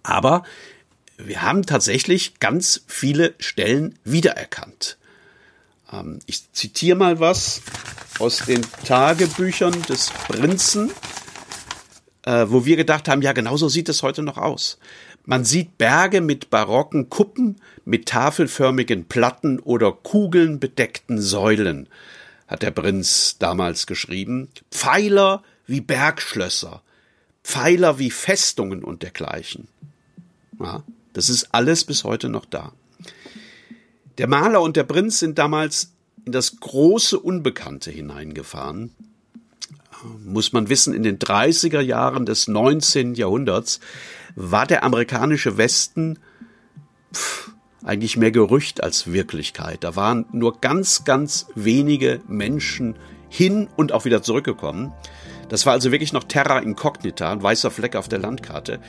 Aber 0.04 0.44
wir 1.18 1.42
haben 1.42 1.66
tatsächlich 1.66 2.40
ganz 2.40 2.84
viele 2.88 3.36
Stellen 3.40 3.98
wiedererkannt. 4.04 4.98
Ähm, 5.92 6.20
ich 6.26 6.52
zitiere 6.52 6.98
mal 6.98 7.20
was 7.20 7.62
aus 8.20 8.40
den 8.40 8.62
Tagebüchern 8.86 9.82
des 9.84 10.10
Prinzen, 10.28 10.92
äh, 12.24 12.46
wo 12.50 12.66
wir 12.66 12.76
gedacht 12.76 13.08
haben, 13.08 13.22
ja, 13.22 13.34
genauso 13.34 13.70
sieht 13.70 13.90
es 13.90 14.04
heute 14.04 14.24
noch 14.24 14.38
aus. 14.38 14.78
Man 15.26 15.46
sieht 15.46 15.78
Berge 15.78 16.20
mit 16.20 16.50
barocken 16.50 17.10
Kuppen, 17.10 17.56
mit 17.86 18.08
tafelförmigen 18.08 19.06
Platten 19.06 19.60
oder 19.60 19.92
Kugeln 19.92 20.60
bedeckten 20.60 21.22
Säulen, 21.22 21.88
hat 22.48 22.62
der 22.62 22.72
Prinz 22.72 23.38
damals 23.40 23.88
geschrieben. 23.88 24.50
Pfeiler 24.70 25.44
wie 25.66 25.80
Bergschlösser, 25.80 26.82
Pfeiler 27.44 28.00
wie 28.00 28.12
Festungen 28.12 28.84
und 28.84 29.02
dergleichen. 29.02 29.70
Ja, 30.60 30.84
das 31.14 31.30
ist 31.30 31.54
alles 31.54 31.86
bis 31.86 32.04
heute 32.04 32.28
noch 32.28 32.46
da. 32.46 32.74
Der 34.18 34.28
Maler 34.28 34.62
und 34.62 34.76
der 34.76 34.84
Prinz 34.84 35.20
sind 35.20 35.40
damals 35.40 35.94
in 36.26 36.34
das 36.34 36.60
große 36.60 37.20
Unbekannte 37.20 37.92
hineingefahren. 37.92 38.94
Muss 40.26 40.54
man 40.54 40.70
wissen, 40.70 40.94
in 40.94 41.04
den 41.04 41.20
30er 41.20 41.80
Jahren 41.80 42.26
des 42.26 42.48
19. 42.48 43.16
Jahrhunderts 43.16 43.80
war 44.36 44.66
der 44.66 44.84
amerikanische 44.84 45.58
Westen 45.58 46.20
pff, 47.14 47.52
eigentlich 47.84 48.18
mehr 48.18 48.32
Gerücht 48.32 48.84
als 48.84 49.12
Wirklichkeit. 49.12 49.84
Da 49.84 49.96
waren 49.96 50.26
nur 50.32 50.60
ganz, 50.62 51.04
ganz 51.04 51.48
wenige 51.56 52.22
Menschen 52.28 52.96
hin 53.30 53.68
und 53.76 53.92
auch 53.92 54.06
wieder 54.06 54.22
zurückgekommen. 54.22 54.94
Das 55.50 55.66
war 55.66 55.74
also 55.74 55.92
wirklich 55.92 56.14
noch 56.14 56.24
Terra 56.24 56.60
Incognita, 56.60 57.32
ein 57.32 57.44
weißer 57.44 57.72
Fleck 57.72 57.96
auf 57.96 58.08
der 58.08 58.20
Landkarte. 58.20 58.80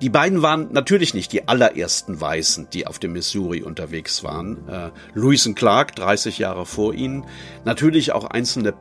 Die 0.00 0.10
beiden 0.10 0.42
waren 0.42 0.72
natürlich 0.72 1.12
nicht 1.12 1.32
die 1.32 1.48
allerersten 1.48 2.20
Weißen, 2.20 2.68
die 2.72 2.86
auf 2.86 3.00
dem 3.00 3.12
Missouri 3.14 3.62
unterwegs 3.62 4.22
waren. 4.22 4.68
Äh, 4.68 4.90
Lewis 5.14 5.44
und 5.46 5.56
Clark, 5.56 5.96
30 5.96 6.38
Jahre 6.38 6.66
vor 6.66 6.94
ihnen, 6.94 7.24
natürlich 7.64 8.12
auch 8.12 8.24
einzelne 8.24 8.74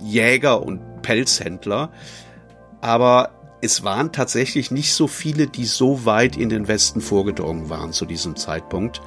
Jäger 0.00 0.62
und 0.62 1.02
Pelzhändler, 1.02 1.90
aber 2.80 3.30
es 3.60 3.82
waren 3.82 4.12
tatsächlich 4.12 4.70
nicht 4.70 4.92
so 4.92 5.08
viele, 5.08 5.46
die 5.48 5.64
so 5.64 6.04
weit 6.04 6.36
in 6.36 6.48
den 6.48 6.68
Westen 6.68 7.00
vorgedrungen 7.00 7.70
waren 7.70 7.92
zu 7.92 8.06
diesem 8.06 8.36
Zeitpunkt. 8.36 9.00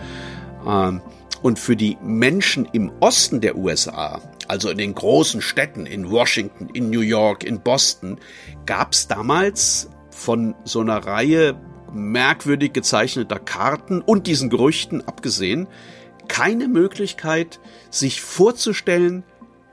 Ähm, 0.68 1.02
und 1.42 1.58
für 1.58 1.76
die 1.76 1.98
Menschen 2.04 2.66
im 2.66 2.92
Osten 3.00 3.42
der 3.42 3.58
USA, 3.58 4.22
also 4.48 4.70
in 4.70 4.78
den 4.78 4.94
großen 4.94 5.42
Städten, 5.42 5.86
in 5.86 6.12
Washington, 6.12 6.70
in 6.74 6.90
New 6.90 7.02
York, 7.02 7.44
in 7.44 7.62
Boston, 7.62 8.20
gab 8.66 8.94
es 8.94 9.08
damals 9.08 9.90
von 10.12 10.54
so 10.66 10.82
einer 10.82 10.98
Reihe 10.98 11.56
merkwürdig 11.94 12.74
gezeichneter 12.74 13.40
Karten 13.40 14.02
und 14.02 14.28
diesen 14.28 14.50
Gerüchten 14.50 15.08
abgesehen 15.08 15.68
keine 16.32 16.70
Möglichkeit, 16.70 17.60
sich 17.90 18.22
vorzustellen, 18.22 19.24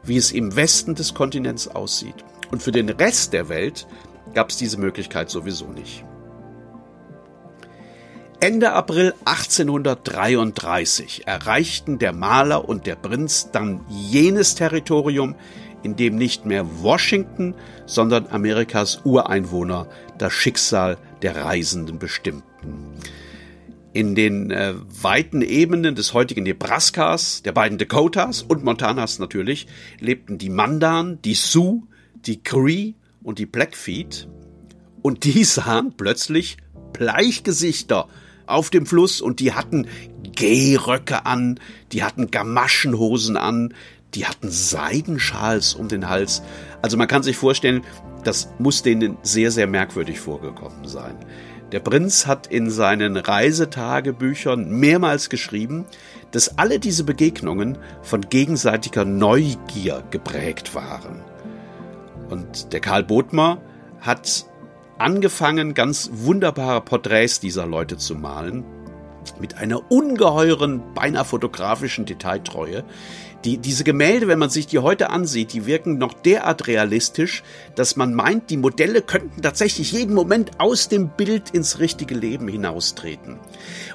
wie 0.08 0.16
es 0.16 0.32
im 0.32 0.56
Westen 0.56 0.94
des 0.94 1.14
Kontinents 1.14 1.68
aussieht. 1.68 2.16
Und 2.50 2.62
für 2.62 2.72
den 2.72 2.88
Rest 2.88 3.32
der 3.32 3.48
Welt 3.48 3.86
gab 4.34 4.50
es 4.50 4.56
diese 4.56 4.78
Möglichkeit 4.78 5.30
sowieso 5.30 5.66
nicht. 5.66 6.04
Ende 8.40 8.72
April 8.72 9.14
1833 9.24 11.26
erreichten 11.26 11.98
der 11.98 12.12
Maler 12.12 12.68
und 12.68 12.86
der 12.86 12.94
Prinz 12.94 13.50
dann 13.50 13.80
jenes 13.88 14.54
Territorium, 14.54 15.34
in 15.82 15.96
dem 15.96 16.14
nicht 16.14 16.46
mehr 16.46 16.64
Washington, 16.82 17.54
sondern 17.86 18.28
Amerikas 18.28 19.00
Ureinwohner 19.04 19.88
das 20.18 20.32
Schicksal 20.32 20.98
der 21.22 21.34
Reisenden 21.34 21.98
bestimmten. 21.98 22.84
In 23.92 24.14
den 24.14 24.50
äh, 24.50 24.74
weiten 25.02 25.42
Ebenen 25.42 25.94
des 25.94 26.12
heutigen 26.12 26.42
Nebraskas, 26.42 27.42
der 27.42 27.52
beiden 27.52 27.78
Dakotas 27.78 28.42
und 28.42 28.62
Montanas 28.62 29.18
natürlich, 29.18 29.66
lebten 29.98 30.38
die 30.38 30.50
Mandan, 30.50 31.20
die 31.22 31.34
Sioux, 31.34 31.86
die 32.14 32.42
Cree 32.42 32.94
und 33.22 33.38
die 33.38 33.46
Blackfeet. 33.46 34.28
Und 35.02 35.24
die 35.24 35.44
sahen 35.44 35.94
plötzlich 35.96 36.58
Bleichgesichter 36.92 38.08
auf 38.46 38.70
dem 38.70 38.86
Fluss 38.86 39.20
und 39.20 39.40
die 39.40 39.52
hatten 39.52 39.86
Gehröcke 40.34 41.26
an, 41.26 41.60
die 41.92 42.02
hatten 42.02 42.30
Gamaschenhosen 42.30 43.36
an, 43.36 43.74
die 44.14 44.26
hatten 44.26 44.50
Seidenschals 44.50 45.74
um 45.74 45.88
den 45.88 46.08
Hals. 46.08 46.42
Also 46.82 46.96
man 46.96 47.08
kann 47.08 47.22
sich 47.22 47.36
vorstellen, 47.36 47.82
das 48.24 48.48
muss 48.58 48.82
denen 48.82 49.16
sehr, 49.22 49.50
sehr 49.50 49.66
merkwürdig 49.66 50.18
vorgekommen 50.18 50.86
sein. 50.86 51.16
Der 51.72 51.80
Prinz 51.80 52.26
hat 52.26 52.46
in 52.46 52.70
seinen 52.70 53.16
Reisetagebüchern 53.18 54.70
mehrmals 54.70 55.28
geschrieben, 55.28 55.84
dass 56.30 56.56
alle 56.56 56.78
diese 56.78 57.04
Begegnungen 57.04 57.76
von 58.02 58.22
gegenseitiger 58.22 59.04
Neugier 59.04 60.02
geprägt 60.10 60.74
waren. 60.74 61.20
Und 62.30 62.72
der 62.72 62.80
Karl 62.80 63.04
Bodmer 63.04 63.60
hat 64.00 64.46
angefangen, 64.98 65.74
ganz 65.74 66.10
wunderbare 66.12 66.80
Porträts 66.80 67.38
dieser 67.40 67.66
Leute 67.66 67.98
zu 67.98 68.14
malen, 68.14 68.64
mit 69.40 69.56
einer 69.58 69.90
ungeheuren, 69.90 70.82
beinahe 70.94 71.24
fotografischen 71.24 72.04
Detailtreue, 72.04 72.84
die, 73.44 73.58
diese 73.58 73.84
Gemälde, 73.84 74.26
wenn 74.26 74.38
man 74.38 74.50
sich 74.50 74.66
die 74.66 74.80
heute 74.80 75.10
ansieht, 75.10 75.52
die 75.52 75.64
wirken 75.64 75.96
noch 75.96 76.12
derart 76.12 76.66
realistisch, 76.66 77.44
dass 77.76 77.94
man 77.94 78.12
meint, 78.12 78.50
die 78.50 78.56
Modelle 78.56 79.00
könnten 79.00 79.42
tatsächlich 79.42 79.92
jeden 79.92 80.12
Moment 80.12 80.58
aus 80.58 80.88
dem 80.88 81.08
Bild 81.10 81.50
ins 81.50 81.78
richtige 81.78 82.14
Leben 82.14 82.48
hinaustreten. 82.48 83.38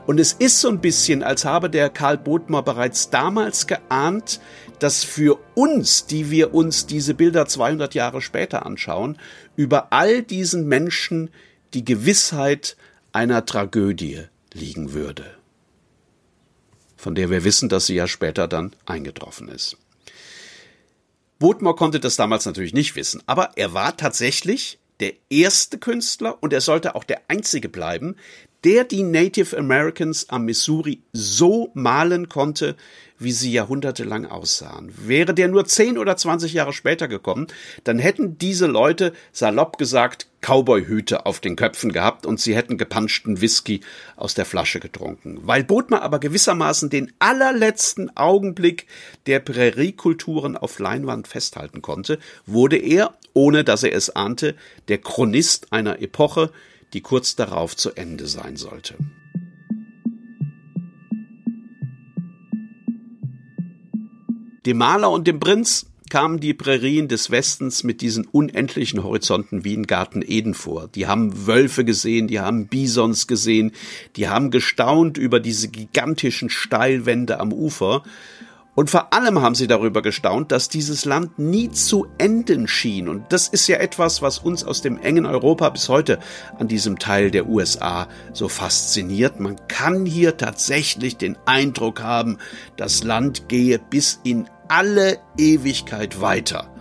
Und 0.05 0.19
es 0.19 0.31
ist 0.31 0.61
so 0.61 0.69
ein 0.69 0.79
bisschen, 0.79 1.23
als 1.23 1.43
habe 1.43 1.69
der 1.69 1.89
Karl 1.89 2.17
Bodmer 2.17 2.61
bereits 2.61 3.09
damals 3.09 3.67
geahnt, 3.67 4.39
dass 4.79 5.03
für 5.03 5.39
uns, 5.55 6.05
die 6.05 6.31
wir 6.31 6.53
uns 6.53 6.85
diese 6.85 7.13
Bilder 7.13 7.45
200 7.45 7.93
Jahre 7.95 8.21
später 8.21 8.65
anschauen, 8.65 9.17
über 9.57 9.87
all 9.91 10.21
diesen 10.21 10.67
Menschen 10.67 11.29
die 11.73 11.83
Gewissheit 11.83 12.77
einer 13.11 13.45
Tragödie 13.45 14.23
liegen 14.53 14.93
würde 14.93 15.37
von 17.03 17.15
der 17.15 17.29
wir 17.29 17.43
wissen, 17.43 17.69
dass 17.69 17.85
sie 17.85 17.95
ja 17.95 18.07
später 18.07 18.47
dann 18.47 18.73
eingetroffen 18.85 19.49
ist. 19.49 19.77
Bodmer 21.37 21.75
konnte 21.75 21.99
das 21.99 22.15
damals 22.15 22.45
natürlich 22.45 22.73
nicht 22.73 22.95
wissen, 22.95 23.21
aber 23.25 23.51
er 23.57 23.73
war 23.73 23.97
tatsächlich 23.97 24.79
der 25.01 25.13
erste 25.29 25.77
Künstler 25.77 26.41
und 26.41 26.53
er 26.53 26.61
sollte 26.61 26.95
auch 26.95 27.03
der 27.03 27.21
einzige 27.27 27.67
bleiben, 27.67 28.15
der 28.63 28.83
die 28.83 29.03
Native 29.03 29.57
Americans 29.57 30.29
am 30.29 30.45
Missouri 30.45 31.01
so 31.11 31.71
malen 31.73 32.29
konnte, 32.29 32.75
wie 33.19 33.31
sie 33.31 33.51
jahrhundertelang 33.51 34.25
aussahen. 34.25 34.93
Wäre 34.97 35.33
der 35.33 35.47
nur 35.47 35.65
10 35.65 35.97
oder 35.97 36.17
20 36.17 36.53
Jahre 36.53 36.73
später 36.73 37.07
gekommen, 37.07 37.47
dann 37.83 37.99
hätten 37.99 38.37
diese 38.37 38.67
Leute, 38.67 39.13
salopp 39.31 39.77
gesagt, 39.77 40.27
Cowboyhüte 40.41 41.25
auf 41.25 41.39
den 41.39 41.55
Köpfen 41.55 41.93
gehabt 41.93 42.25
und 42.25 42.39
sie 42.39 42.55
hätten 42.55 42.77
gepanschten 42.77 43.39
Whisky 43.39 43.81
aus 44.17 44.33
der 44.33 44.45
Flasche 44.45 44.79
getrunken. 44.79 45.39
Weil 45.43 45.63
Bodmer 45.63 46.01
aber 46.01 46.19
gewissermaßen 46.19 46.89
den 46.89 47.13
allerletzten 47.19 48.15
Augenblick 48.17 48.87
der 49.25 49.39
Präriekulturen 49.39 50.57
auf 50.57 50.79
Leinwand 50.79 51.27
festhalten 51.27 51.81
konnte, 51.81 52.19
wurde 52.45 52.77
er, 52.77 53.13
ohne 53.33 53.63
dass 53.63 53.83
er 53.83 53.93
es 53.93 54.09
ahnte, 54.09 54.55
der 54.89 54.97
Chronist 54.97 55.71
einer 55.71 56.01
Epoche, 56.01 56.51
die 56.93 57.01
kurz 57.01 57.35
darauf 57.35 57.75
zu 57.75 57.91
Ende 57.95 58.27
sein 58.27 58.55
sollte. 58.55 58.95
Dem 64.65 64.77
Maler 64.77 65.11
und 65.11 65.27
dem 65.27 65.39
Prinz 65.39 65.87
kamen 66.09 66.39
die 66.39 66.53
Prärien 66.53 67.07
des 67.07 67.31
Westens 67.31 67.83
mit 67.83 68.01
diesen 68.01 68.25
unendlichen 68.25 69.03
Horizonten 69.03 69.65
wie 69.65 69.73
in 69.73 69.87
Garten 69.87 70.21
Eden 70.21 70.53
vor. 70.53 70.87
Die 70.87 71.07
haben 71.07 71.47
Wölfe 71.47 71.83
gesehen, 71.83 72.27
die 72.27 72.39
haben 72.39 72.67
Bisons 72.67 73.27
gesehen, 73.27 73.71
die 74.15 74.29
haben 74.29 74.51
gestaunt 74.51 75.17
über 75.17 75.39
diese 75.39 75.69
gigantischen 75.69 76.49
Steilwände 76.49 77.39
am 77.39 77.51
Ufer 77.51 78.03
und 78.75 78.89
vor 78.89 79.13
allem 79.13 79.39
haben 79.41 79.53
sie 79.53 79.67
darüber 79.67 80.01
gestaunt, 80.01 80.51
dass 80.51 80.67
dieses 80.67 81.05
Land 81.05 81.37
nie 81.37 81.69
zu 81.69 82.07
enden 82.17 82.67
schien. 82.67 83.07
Und 83.07 83.31
das 83.31 83.47
ist 83.47 83.67
ja 83.67 83.77
etwas, 83.77 84.23
was 84.23 84.39
uns 84.39 84.63
aus 84.63 84.81
dem 84.81 84.97
engen 84.97 85.27
Europa 85.27 85.69
bis 85.69 85.89
heute 85.89 86.17
an 86.57 86.67
diesem 86.67 86.97
Teil 86.97 87.29
der 87.29 87.47
USA 87.47 88.07
so 88.33 88.49
fasziniert. 88.49 89.39
Man 89.39 89.57
kann 89.67 90.07
hier 90.07 90.37
tatsächlich 90.37 91.17
den 91.17 91.37
Eindruck 91.45 92.01
haben, 92.01 92.39
das 92.75 93.03
Land 93.03 93.47
gehe 93.47 93.77
bis 93.77 94.19
in 94.23 94.49
alle 94.69 95.19
Ewigkeit 95.37 96.19
weiter. 96.19 96.73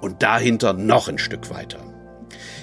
Und 0.00 0.22
dahinter 0.22 0.72
noch 0.72 1.08
ein 1.08 1.18
Stück 1.18 1.50
weiter. 1.50 1.80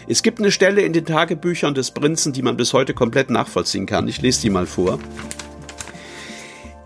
Es 0.07 0.23
gibt 0.23 0.39
eine 0.39 0.51
Stelle 0.51 0.81
in 0.81 0.93
den 0.93 1.05
Tagebüchern 1.05 1.75
des 1.75 1.91
Prinzen, 1.91 2.33
die 2.33 2.41
man 2.41 2.57
bis 2.57 2.73
heute 2.73 2.95
komplett 2.95 3.29
nachvollziehen 3.29 3.85
kann. 3.85 4.07
Ich 4.07 4.21
lese 4.21 4.41
die 4.41 4.49
mal 4.49 4.65
vor. 4.65 4.97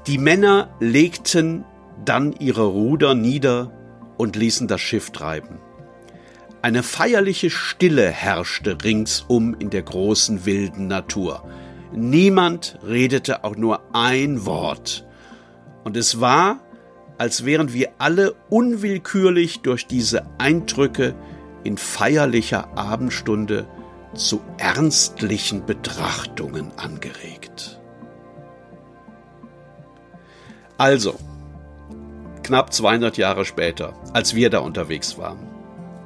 Die 0.06 0.18
Männer 0.18 0.70
legten 0.80 1.66
dann 2.06 2.34
ihre 2.34 2.66
Ruder 2.66 3.16
nieder 3.16 3.72
und 4.18 4.36
ließen 4.36 4.68
das 4.68 4.82
Schiff 4.82 5.12
treiben. 5.12 5.60
Eine 6.62 6.84
feierliche 6.84 7.50
Stille 7.50 8.10
herrschte 8.10 8.78
ringsum 8.84 9.56
in 9.60 9.70
der 9.70 9.84
großen 9.84 10.46
wilden 10.46 10.88
Natur. 10.88 11.48
Niemand 11.94 12.80
redete 12.86 13.44
auch 13.44 13.56
nur 13.56 13.82
ein 13.94 14.46
Wort. 14.46 15.06
Und 15.84 15.96
es 15.96 16.20
war, 16.20 16.60
als 17.18 17.46
wären 17.46 17.74
wir 17.74 17.92
alle 18.00 18.34
unwillkürlich 18.50 19.62
durch 19.62 19.88
diese 19.88 20.26
Eindrücke 20.38 21.16
in 21.64 21.78
feierlicher 21.78 22.78
Abendstunde 22.78 23.68
zu 24.14 24.42
ernstlichen 24.58 25.66
Betrachtungen 25.66 26.72
angeregt. 26.78 27.80
Also, 30.78 31.16
knapp 32.48 32.72
200 32.72 33.18
Jahre 33.18 33.44
später, 33.44 33.94
als 34.14 34.34
wir 34.34 34.50
da 34.50 34.60
unterwegs 34.60 35.18
waren, 35.18 35.38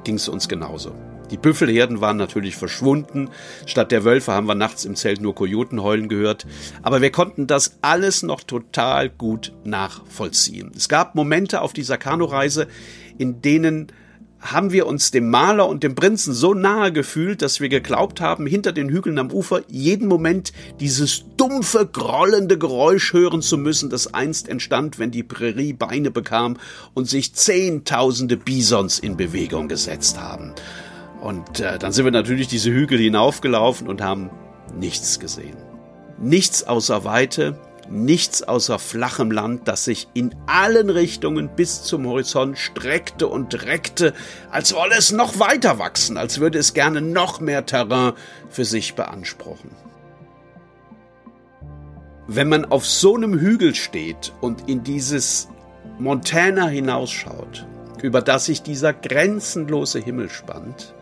ging 0.02 0.16
es 0.16 0.28
uns 0.28 0.48
genauso. 0.48 0.92
Die 1.30 1.36
Büffelherden 1.36 2.00
waren 2.00 2.16
natürlich 2.16 2.56
verschwunden. 2.56 3.30
Statt 3.64 3.92
der 3.92 4.02
Wölfe 4.02 4.32
haben 4.32 4.48
wir 4.48 4.56
nachts 4.56 4.84
im 4.84 4.96
Zelt 4.96 5.20
nur 5.20 5.36
Kojoten 5.36 5.84
heulen 5.84 6.08
gehört. 6.08 6.44
Aber 6.82 7.00
wir 7.00 7.12
konnten 7.12 7.46
das 7.46 7.78
alles 7.80 8.24
noch 8.24 8.42
total 8.42 9.08
gut 9.08 9.52
nachvollziehen. 9.62 10.72
Es 10.76 10.88
gab 10.88 11.14
Momente 11.14 11.60
auf 11.60 11.72
dieser 11.72 11.96
Kanureise, 11.96 12.66
in 13.18 13.40
denen 13.40 13.92
haben 14.42 14.72
wir 14.72 14.86
uns 14.86 15.12
dem 15.12 15.30
Maler 15.30 15.68
und 15.68 15.84
dem 15.84 15.94
Prinzen 15.94 16.34
so 16.34 16.52
nahe 16.52 16.92
gefühlt, 16.92 17.42
dass 17.42 17.60
wir 17.60 17.68
geglaubt 17.68 18.20
haben, 18.20 18.46
hinter 18.46 18.72
den 18.72 18.88
Hügeln 18.88 19.18
am 19.18 19.30
Ufer 19.30 19.62
jeden 19.68 20.08
Moment 20.08 20.52
dieses 20.80 21.24
dumpfe, 21.36 21.88
grollende 21.90 22.58
Geräusch 22.58 23.12
hören 23.12 23.40
zu 23.40 23.56
müssen, 23.56 23.88
das 23.88 24.12
einst 24.12 24.48
entstand, 24.48 24.98
wenn 24.98 25.12
die 25.12 25.22
Prärie 25.22 25.72
Beine 25.72 26.10
bekam 26.10 26.56
und 26.92 27.08
sich 27.08 27.34
Zehntausende 27.34 28.36
Bisons 28.36 28.98
in 28.98 29.16
Bewegung 29.16 29.68
gesetzt 29.68 30.20
haben. 30.20 30.52
Und 31.20 31.60
äh, 31.60 31.78
dann 31.78 31.92
sind 31.92 32.04
wir 32.04 32.12
natürlich 32.12 32.48
diese 32.48 32.72
Hügel 32.72 32.98
hinaufgelaufen 32.98 33.86
und 33.86 34.02
haben 34.02 34.30
nichts 34.76 35.20
gesehen. 35.20 35.56
Nichts 36.20 36.64
außer 36.64 37.04
Weite, 37.04 37.56
nichts 37.92 38.42
außer 38.42 38.78
flachem 38.78 39.30
Land, 39.30 39.68
das 39.68 39.84
sich 39.84 40.08
in 40.14 40.34
allen 40.46 40.90
Richtungen 40.90 41.50
bis 41.54 41.82
zum 41.82 42.06
Horizont 42.06 42.58
streckte 42.58 43.28
und 43.28 43.66
reckte, 43.66 44.14
als 44.50 44.74
wolle 44.74 44.96
es 44.96 45.12
noch 45.12 45.38
weiter 45.38 45.78
wachsen, 45.78 46.16
als 46.16 46.40
würde 46.40 46.58
es 46.58 46.74
gerne 46.74 47.00
noch 47.00 47.40
mehr 47.40 47.66
Terrain 47.66 48.14
für 48.48 48.64
sich 48.64 48.94
beanspruchen. 48.94 49.70
Wenn 52.26 52.48
man 52.48 52.64
auf 52.64 52.86
so 52.86 53.14
einem 53.14 53.38
Hügel 53.38 53.74
steht 53.74 54.32
und 54.40 54.68
in 54.68 54.82
dieses 54.82 55.48
Montana 55.98 56.68
hinausschaut, 56.68 57.66
über 58.02 58.22
das 58.22 58.46
sich 58.46 58.62
dieser 58.62 58.92
grenzenlose 58.92 60.00
Himmel 60.00 60.30
spannt, 60.30 60.94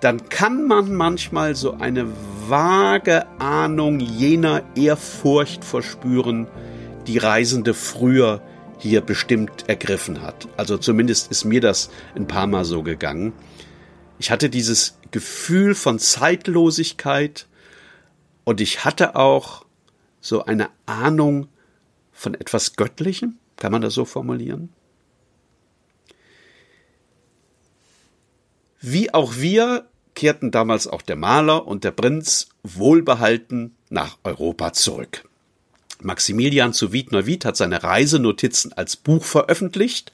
dann 0.00 0.28
kann 0.28 0.66
man 0.66 0.94
manchmal 0.94 1.54
so 1.54 1.74
eine 1.74 2.06
vage 2.52 3.26
Ahnung 3.40 3.98
jener 3.98 4.62
Ehrfurcht 4.76 5.64
verspüren, 5.64 6.46
die 7.06 7.16
Reisende 7.16 7.72
früher 7.72 8.42
hier 8.78 9.00
bestimmt 9.00 9.70
ergriffen 9.70 10.20
hat. 10.20 10.48
Also 10.58 10.76
zumindest 10.76 11.30
ist 11.30 11.46
mir 11.46 11.62
das 11.62 11.88
ein 12.14 12.28
paar 12.28 12.46
Mal 12.46 12.66
so 12.66 12.82
gegangen. 12.82 13.32
Ich 14.18 14.30
hatte 14.30 14.50
dieses 14.50 14.98
Gefühl 15.12 15.74
von 15.74 15.98
Zeitlosigkeit 15.98 17.46
und 18.44 18.60
ich 18.60 18.84
hatte 18.84 19.16
auch 19.16 19.64
so 20.20 20.44
eine 20.44 20.68
Ahnung 20.84 21.48
von 22.12 22.34
etwas 22.34 22.76
Göttlichem, 22.76 23.38
kann 23.56 23.72
man 23.72 23.80
das 23.80 23.94
so 23.94 24.04
formulieren? 24.04 24.68
Wie 28.78 29.14
auch 29.14 29.36
wir 29.36 29.86
kehrten 30.14 30.50
damals 30.50 30.86
auch 30.86 31.02
der 31.02 31.16
Maler 31.16 31.66
und 31.66 31.84
der 31.84 31.90
Prinz 31.90 32.48
wohlbehalten 32.62 33.74
nach 33.90 34.18
Europa 34.24 34.72
zurück. 34.72 35.24
Maximilian 36.00 36.72
zu 36.72 36.92
Wied-Neuwied 36.92 37.44
hat 37.44 37.56
seine 37.56 37.82
Reisenotizen 37.82 38.72
als 38.72 38.96
Buch 38.96 39.24
veröffentlicht. 39.24 40.12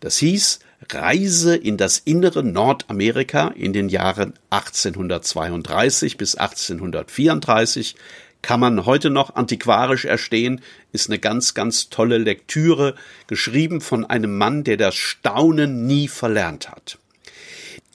Das 0.00 0.18
hieß 0.18 0.58
Reise 0.90 1.56
in 1.56 1.76
das 1.76 1.98
innere 1.98 2.42
Nordamerika 2.42 3.48
in 3.48 3.72
den 3.72 3.88
Jahren 3.88 4.34
1832 4.50 6.16
bis 6.16 6.34
1834 6.34 7.96
kann 8.42 8.60
man 8.60 8.86
heute 8.86 9.10
noch 9.10 9.34
antiquarisch 9.34 10.04
erstehen, 10.04 10.60
ist 10.92 11.08
eine 11.08 11.18
ganz, 11.18 11.54
ganz 11.54 11.88
tolle 11.88 12.18
Lektüre, 12.18 12.94
geschrieben 13.26 13.80
von 13.80 14.04
einem 14.04 14.38
Mann, 14.38 14.64
der 14.64 14.76
das 14.76 14.94
Staunen 14.94 15.86
nie 15.86 16.08
verlernt 16.08 16.70
hat. 16.70 16.98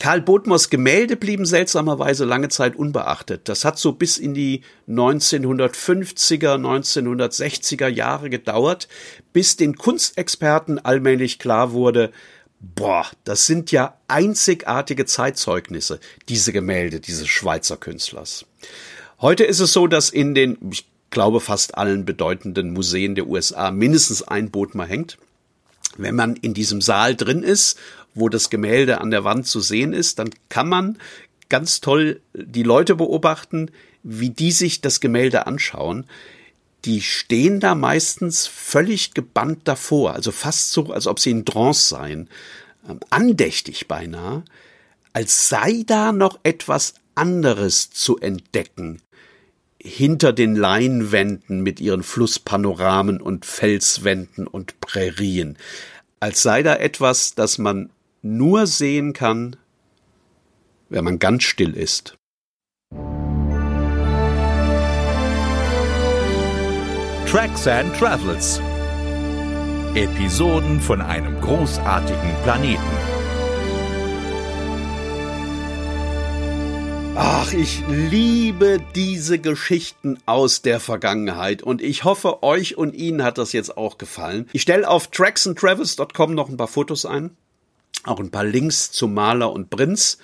Karl 0.03 0.19
Bodmers 0.19 0.69
Gemälde 0.69 1.15
blieben 1.15 1.45
seltsamerweise 1.45 2.25
lange 2.25 2.49
Zeit 2.49 2.75
unbeachtet. 2.75 3.47
Das 3.47 3.63
hat 3.63 3.79
so 3.79 3.93
bis 3.93 4.17
in 4.17 4.33
die 4.33 4.59
1950er, 4.89 6.57
1960er 6.57 7.87
Jahre 7.87 8.29
gedauert, 8.29 8.89
bis 9.31 9.55
den 9.55 9.77
Kunstexperten 9.77 10.77
allmählich 10.77 11.39
klar 11.39 11.71
wurde, 11.71 12.11
boah, 12.59 13.05
das 13.23 13.45
sind 13.45 13.71
ja 13.71 13.97
einzigartige 14.09 15.05
Zeitzeugnisse, 15.05 16.01
diese 16.27 16.51
Gemälde 16.51 16.99
dieses 16.99 17.29
Schweizer 17.29 17.77
Künstlers. 17.77 18.45
Heute 19.21 19.45
ist 19.45 19.61
es 19.61 19.71
so, 19.71 19.87
dass 19.87 20.09
in 20.09 20.35
den, 20.35 20.57
ich 20.69 20.85
glaube, 21.11 21.39
fast 21.39 21.77
allen 21.77 22.03
bedeutenden 22.03 22.73
Museen 22.73 23.15
der 23.15 23.27
USA 23.27 23.71
mindestens 23.71 24.21
ein 24.21 24.51
Bodmer 24.51 24.85
hängt. 24.85 25.17
Wenn 25.95 26.15
man 26.15 26.35
in 26.35 26.53
diesem 26.53 26.81
Saal 26.81 27.15
drin 27.15 27.43
ist 27.43 27.77
wo 28.15 28.29
das 28.29 28.49
Gemälde 28.49 29.01
an 29.01 29.11
der 29.11 29.23
Wand 29.23 29.47
zu 29.47 29.59
sehen 29.59 29.93
ist, 29.93 30.19
dann 30.19 30.29
kann 30.49 30.69
man 30.69 30.97
ganz 31.49 31.81
toll 31.81 32.21
die 32.33 32.63
Leute 32.63 32.95
beobachten, 32.95 33.69
wie 34.03 34.29
die 34.29 34.51
sich 34.51 34.81
das 34.81 34.99
Gemälde 34.99 35.47
anschauen. 35.47 36.05
Die 36.85 37.01
stehen 37.01 37.59
da 37.59 37.75
meistens 37.75 38.47
völlig 38.47 39.13
gebannt 39.13 39.61
davor, 39.65 40.13
also 40.13 40.31
fast 40.31 40.71
so, 40.71 40.91
als 40.91 41.07
ob 41.07 41.19
sie 41.19 41.31
in 41.31 41.45
Trance 41.45 41.89
seien, 41.89 42.29
ähm, 42.89 42.99
andächtig 43.09 43.87
beinahe, 43.87 44.43
als 45.13 45.47
sei 45.47 45.83
da 45.85 46.11
noch 46.11 46.39
etwas 46.43 46.95
anderes 47.15 47.91
zu 47.91 48.17
entdecken 48.17 49.01
hinter 49.83 50.31
den 50.31 50.55
Leinwänden 50.55 51.61
mit 51.61 51.81
ihren 51.81 52.03
Flusspanoramen 52.03 53.21
und 53.21 53.45
Felswänden 53.45 54.47
und 54.47 54.79
Prärien, 54.79 55.57
als 56.19 56.41
sei 56.41 56.63
da 56.63 56.75
etwas, 56.75 57.35
das 57.35 57.57
man 57.57 57.89
nur 58.23 58.67
sehen 58.67 59.13
kann, 59.13 59.57
wenn 60.89 61.03
man 61.03 61.19
ganz 61.19 61.43
still 61.43 61.75
ist. 61.75 62.17
Tracks 67.27 67.67
and 67.67 67.93
Travels. 67.97 68.61
Episoden 69.95 70.79
von 70.79 71.01
einem 71.01 71.39
großartigen 71.41 72.35
Planeten. 72.43 72.81
Ach, 77.15 77.53
ich 77.53 77.83
liebe 77.87 78.79
diese 78.95 79.37
Geschichten 79.37 80.17
aus 80.25 80.61
der 80.61 80.79
Vergangenheit 80.79 81.61
und 81.61 81.81
ich 81.81 82.05
hoffe, 82.05 82.41
euch 82.41 82.77
und 82.77 82.95
Ihnen 82.95 83.23
hat 83.23 83.37
das 83.37 83.51
jetzt 83.51 83.77
auch 83.77 83.97
gefallen. 83.97 84.49
Ich 84.53 84.63
stelle 84.63 84.87
auf 84.87 85.07
tracksandtravels.com 85.07 86.33
noch 86.33 86.49
ein 86.49 86.57
paar 86.57 86.67
Fotos 86.67 87.05
ein 87.05 87.35
auch 88.03 88.19
ein 88.19 88.31
paar 88.31 88.45
Links 88.45 88.91
zu 88.91 89.07
Maler 89.07 89.51
und 89.51 89.69
Prinz. 89.69 90.17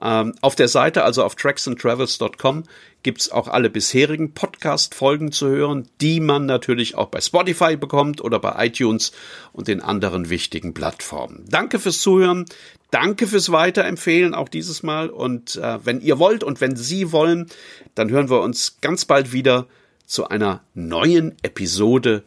Ähm, 0.00 0.34
auf 0.42 0.54
der 0.54 0.68
Seite, 0.68 1.04
also 1.04 1.24
auf 1.24 1.36
tracksandtravels.com, 1.36 2.64
gibt's 3.02 3.30
auch 3.30 3.48
alle 3.48 3.70
bisherigen 3.70 4.34
Podcast-Folgen 4.34 5.32
zu 5.32 5.48
hören, 5.48 5.88
die 6.00 6.20
man 6.20 6.44
natürlich 6.44 6.96
auch 6.96 7.06
bei 7.06 7.20
Spotify 7.20 7.76
bekommt 7.76 8.20
oder 8.20 8.38
bei 8.38 8.66
iTunes 8.66 9.12
und 9.52 9.68
den 9.68 9.80
anderen 9.80 10.28
wichtigen 10.28 10.74
Plattformen. 10.74 11.44
Danke 11.48 11.78
fürs 11.78 12.00
Zuhören, 12.00 12.44
danke 12.90 13.26
fürs 13.26 13.52
Weiterempfehlen, 13.52 14.34
auch 14.34 14.48
dieses 14.48 14.82
Mal. 14.82 15.08
Und 15.08 15.56
äh, 15.56 15.78
wenn 15.84 16.00
ihr 16.00 16.18
wollt 16.18 16.44
und 16.44 16.60
wenn 16.60 16.76
Sie 16.76 17.12
wollen, 17.12 17.46
dann 17.94 18.10
hören 18.10 18.28
wir 18.28 18.40
uns 18.42 18.78
ganz 18.80 19.04
bald 19.04 19.32
wieder 19.32 19.66
zu 20.04 20.28
einer 20.28 20.62
neuen 20.74 21.36
Episode 21.42 22.22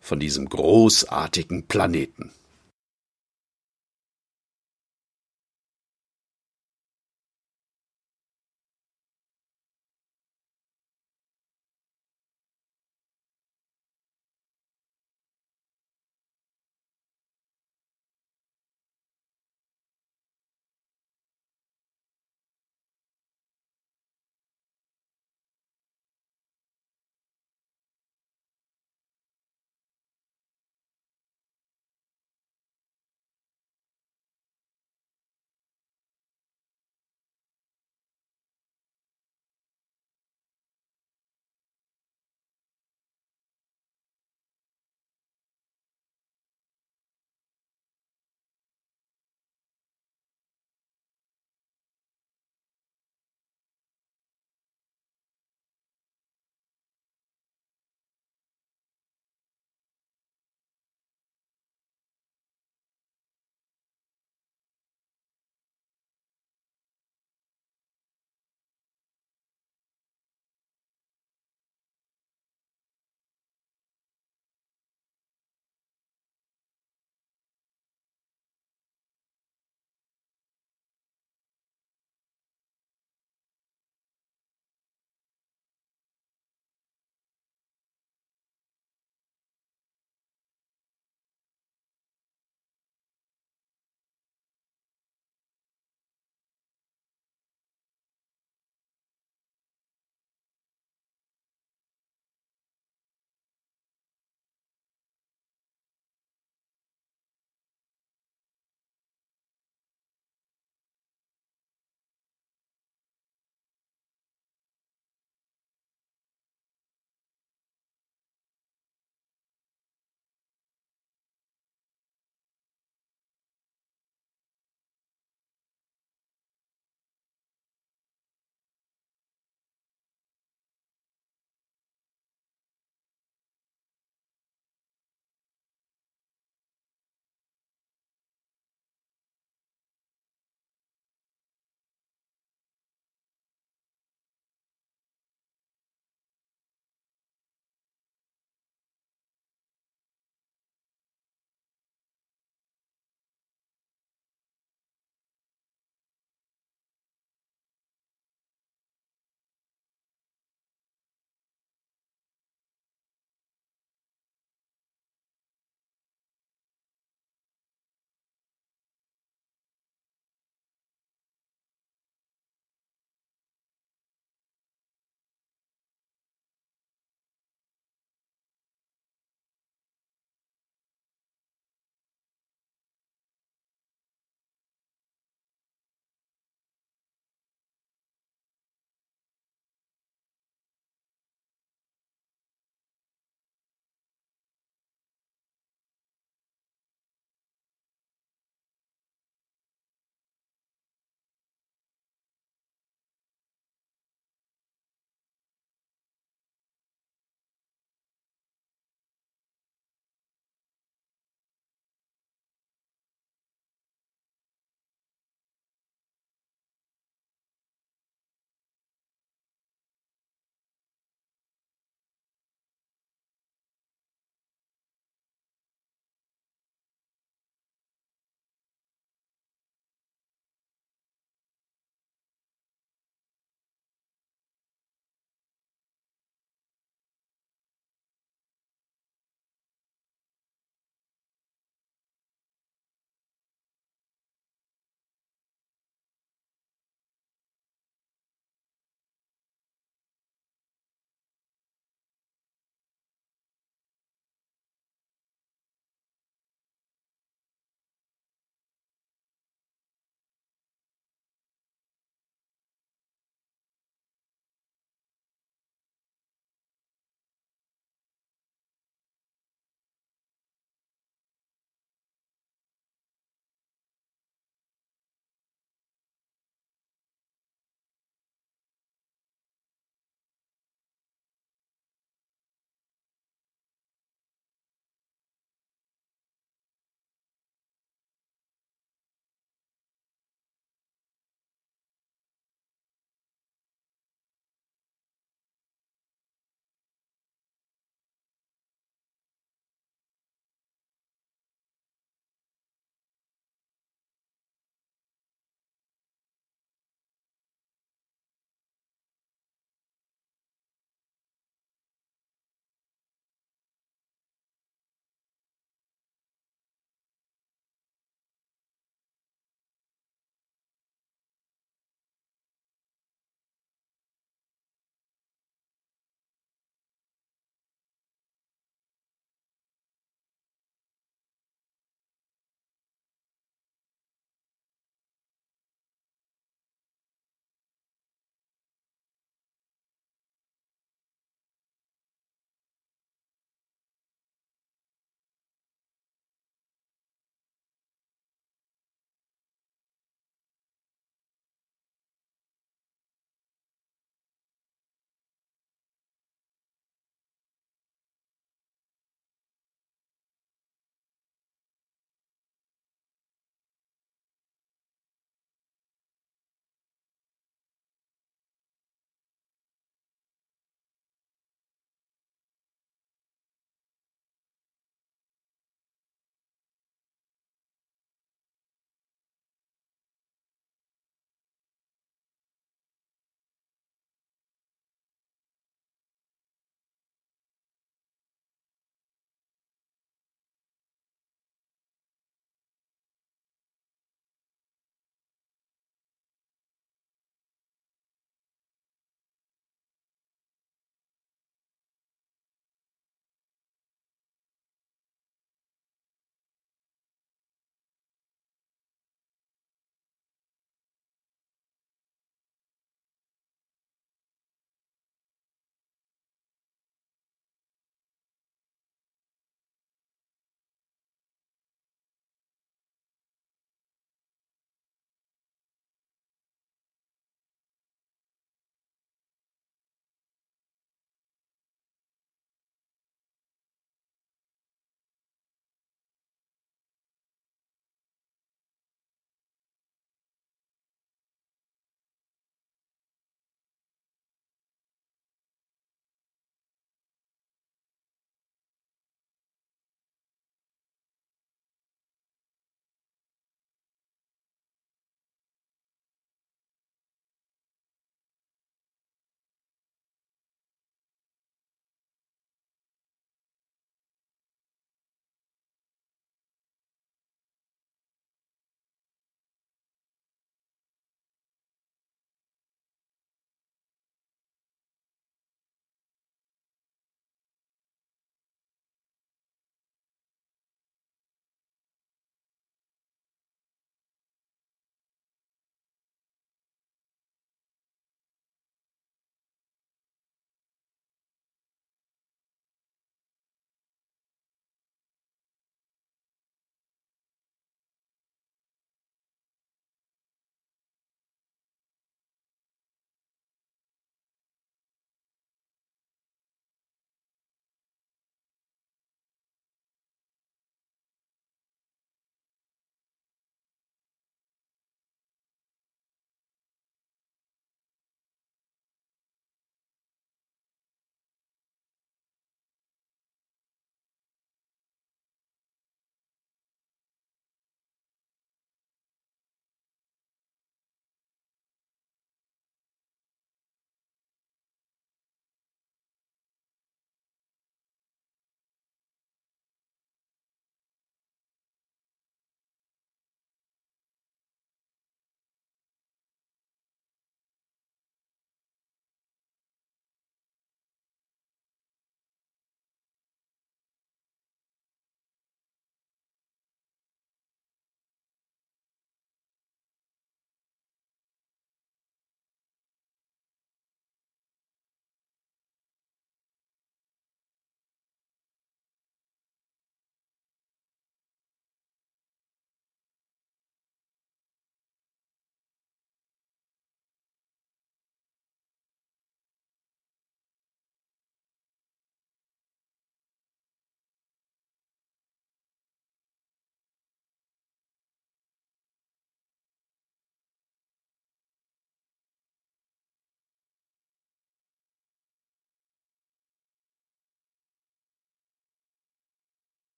von 0.00 0.20
diesem 0.20 0.48
großartigen 0.48 1.66
Planeten. 1.66 2.32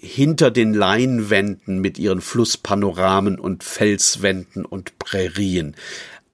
Hinter 0.00 0.50
den 0.50 0.74
Leinwänden 0.74 1.80
mit 1.80 1.98
ihren 1.98 2.20
Flusspanoramen 2.20 3.38
und 3.38 3.64
Felswänden 3.64 4.64
und 4.64 4.98
Prärien. 4.98 5.74